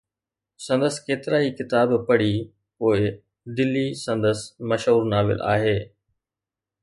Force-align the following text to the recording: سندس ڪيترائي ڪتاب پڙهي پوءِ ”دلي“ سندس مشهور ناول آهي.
سندس 0.65 0.95
ڪيترائي 1.05 1.49
ڪتاب 1.57 1.89
پڙهي 2.07 2.35
پوءِ 2.77 3.01
”دلي“ 3.57 3.87
سندس 4.03 4.39
مشهور 4.69 5.03
ناول 5.13 5.39
آهي. 5.53 5.77